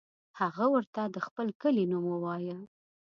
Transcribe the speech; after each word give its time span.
هغه 0.39 0.65
ورته 0.73 1.01
د 1.07 1.17
خپل 1.27 1.47
کلي 1.61 1.83
نوم 1.91 2.05
ووایه. 2.09 2.57